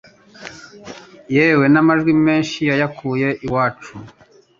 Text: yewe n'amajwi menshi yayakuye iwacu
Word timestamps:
yewe 1.35 1.65
n'amajwi 1.73 2.11
menshi 2.25 2.59
yayakuye 2.69 3.27
iwacu 3.45 3.93